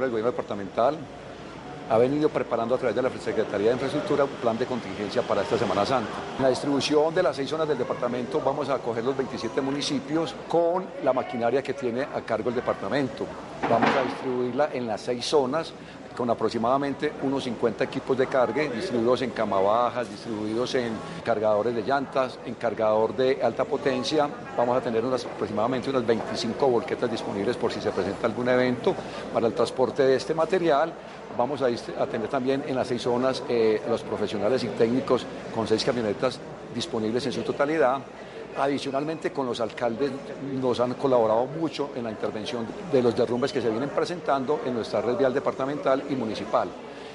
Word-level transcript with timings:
nombre 0.00 0.06
del 0.06 0.10
gobierno 0.12 0.30
departamental, 0.30 0.96
ha 1.90 1.98
venido 1.98 2.28
preparando 2.28 2.74
a 2.74 2.78
través 2.78 2.96
de 2.96 3.02
la 3.02 3.10
Secretaría 3.10 3.68
de 3.68 3.72
Infraestructura 3.74 4.24
un 4.24 4.30
plan 4.30 4.56
de 4.56 4.64
contingencia 4.64 5.22
para 5.22 5.42
esta 5.42 5.58
Semana 5.58 5.84
Santa. 5.84 6.08
En 6.38 6.42
la 6.42 6.48
distribución 6.48 7.14
de 7.14 7.22
las 7.22 7.36
seis 7.36 7.50
zonas 7.50 7.68
del 7.68 7.76
departamento 7.76 8.40
vamos 8.40 8.68
a 8.68 8.76
acoger 8.76 9.04
los 9.04 9.16
27 9.16 9.60
municipios 9.60 10.34
con 10.48 10.86
la 11.02 11.12
maquinaria 11.12 11.62
que 11.62 11.74
tiene 11.74 12.02
a 12.02 12.22
cargo 12.22 12.48
el 12.48 12.54
departamento. 12.54 13.26
Vamos 13.68 13.90
a 13.90 14.04
distribuirla 14.04 14.70
en 14.72 14.86
las 14.86 15.00
seis 15.02 15.26
zonas 15.26 15.72
con 16.20 16.28
aproximadamente 16.28 17.14
unos 17.22 17.44
50 17.44 17.82
equipos 17.84 18.18
de 18.18 18.26
carga 18.26 18.62
distribuidos 18.64 19.22
en 19.22 19.30
cama 19.30 19.58
bajas, 19.58 20.10
distribuidos 20.10 20.74
en 20.74 20.92
cargadores 21.24 21.74
de 21.74 21.80
llantas, 21.80 22.38
en 22.44 22.56
cargador 22.56 23.16
de 23.16 23.42
alta 23.42 23.64
potencia. 23.64 24.28
Vamos 24.54 24.76
a 24.76 24.82
tener 24.82 25.02
aproximadamente 25.02 25.88
unas 25.88 26.04
25 26.04 26.68
volquetas 26.68 27.10
disponibles 27.10 27.56
por 27.56 27.72
si 27.72 27.80
se 27.80 27.90
presenta 27.90 28.26
algún 28.26 28.50
evento 28.50 28.94
para 29.32 29.46
el 29.46 29.54
transporte 29.54 30.02
de 30.02 30.16
este 30.16 30.34
material. 30.34 30.92
Vamos 31.38 31.62
a, 31.62 32.06
tener 32.06 32.28
también 32.28 32.64
en 32.66 32.76
las 32.76 32.88
seis 32.88 33.00
zonas 33.00 33.42
eh, 33.48 33.80
los 33.88 34.02
profesionales 34.02 34.62
y 34.62 34.66
técnicos 34.66 35.24
con 35.54 35.66
seis 35.66 35.82
camionetas 35.82 36.38
disponibles 36.74 37.24
en 37.24 37.32
su 37.32 37.40
totalidad. 37.40 37.98
Adicionalmente, 38.60 39.32
con 39.32 39.46
los 39.46 39.58
alcaldes 39.58 40.10
nos 40.60 40.78
han 40.80 40.92
colaborado 40.92 41.46
mucho 41.46 41.92
en 41.96 42.04
la 42.04 42.10
intervención 42.10 42.66
de 42.92 43.02
los 43.02 43.16
derrumbes 43.16 43.52
que 43.54 43.62
se 43.62 43.70
vienen 43.70 43.88
presentando 43.88 44.60
en 44.66 44.74
nuestra 44.74 45.00
red 45.00 45.16
vial 45.16 45.32
departamental 45.32 46.04
y 46.10 46.14
municipal. 46.14 46.68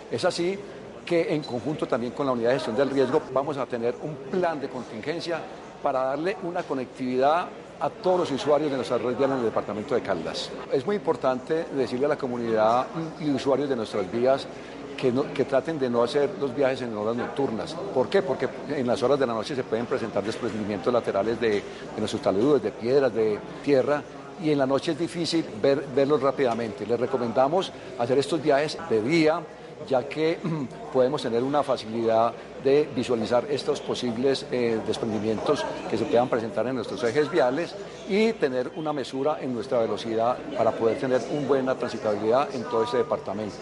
Es 0.10 0.26
así 0.26 0.58
que 1.06 1.36
en 1.36 1.44
conjunto 1.44 1.88
también 1.88 2.14
con 2.14 2.26
la 2.26 2.32
unidad 2.32 2.50
de 2.50 2.56
gestión 2.56 2.76
del 2.76 2.90
riesgo 2.90 3.22
vamos 3.32 3.58
a 3.58 3.68
tener 3.68 3.94
un 4.02 4.16
plan 4.32 4.60
de 4.60 4.70
contingencia 4.70 5.40
para 5.84 6.06
darle 6.06 6.36
una 6.42 6.64
conectividad 6.64 7.46
a 7.80 7.90
todos 7.92 8.22
los 8.22 8.32
usuarios 8.32 8.72
de 8.72 8.78
nuestra 8.78 8.98
red 8.98 9.16
vial 9.16 9.34
en 9.34 9.38
el 9.38 9.46
departamento 9.46 9.94
de 9.94 10.02
Caldas. 10.02 10.50
Es 10.72 10.84
muy 10.84 10.96
importante 10.96 11.66
decirle 11.76 12.08
a 12.08 12.10
la 12.10 12.18
comunidad 12.18 12.88
y 13.20 13.30
usuarios 13.30 13.70
de 13.70 13.76
nuestras 13.76 14.12
vías 14.12 14.48
que, 14.96 15.46
traten 15.46 15.78
de 15.78 15.90
no 15.90 16.04
hacer 16.04 16.32
los 16.40 16.56
viajes 16.56 16.82
en 16.82 16.96
horas 16.96 17.16
nocturnas. 17.16 17.74
¿Por 17.94 18.10
qué? 18.10 18.22
Porque 18.22 18.48
en 18.70 18.88
las 18.88 19.02
horas 19.04 19.20
de 19.20 19.28
la 19.28 19.34
noche 19.34 19.56
se 19.56 19.64
pueden 19.64 19.86
presentar 19.86 20.24
desprendimientos 20.24 20.92
laterales 20.92 21.40
de, 21.40 21.62
de 21.96 22.20
taludes, 22.22 22.64
de 22.64 22.72
piedras, 22.72 23.14
de 23.14 23.40
tierra, 23.64 24.02
y 24.44 24.52
en 24.52 24.58
la 24.58 24.66
noche 24.66 24.92
es 24.92 25.00
difícil 25.00 25.46
ver, 25.62 25.86
verlos 25.96 26.22
rápidamente. 26.22 26.86
Les 26.86 27.00
recomendamos 27.00 27.72
hacer 27.98 28.18
estos 28.18 28.42
viajes 28.42 28.78
de 28.90 29.02
día, 29.02 29.42
ya 29.88 30.04
que 30.08 30.40
podemos 30.94 31.22
tener 31.22 31.44
una 31.44 31.64
facilidad 31.64 32.34
de 32.64 32.90
visualizar 32.96 33.46
estos 33.50 33.80
posibles 33.80 34.46
eh, 34.52 34.80
desprendimientos 34.88 35.64
que 35.90 35.98
se 35.98 36.06
puedan 36.06 36.28
presentar 36.28 36.68
en 36.68 36.76
nuestros 36.76 37.04
ejes 37.04 37.30
viales 37.30 37.76
y 38.10 38.34
tener 38.34 38.72
una 38.76 38.92
mesura 38.92 39.38
en 39.42 39.54
nuestra 39.54 39.80
velocidad 39.80 40.38
para 40.58 40.72
poder 40.72 41.00
tener 41.00 41.22
una 41.32 41.48
buena 41.48 41.76
transitabilidad 41.76 42.54
en 42.54 42.64
todo 42.64 42.84
este 42.84 42.98
departamento. 42.98 43.56